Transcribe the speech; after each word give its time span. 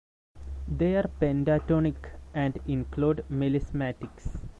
They 0.67 0.95
are 0.95 1.07
pentatonic 1.07 2.09
and 2.33 2.59
include 2.67 3.23
melismatics. 3.31 4.29